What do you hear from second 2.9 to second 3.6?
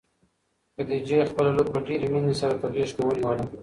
کې ونیوله.